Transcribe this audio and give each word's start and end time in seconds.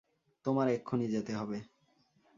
তোমায় 0.45 0.71
এক্ষুণি 0.73 1.05
যেতে 1.07 1.31
হবে। 1.35 1.57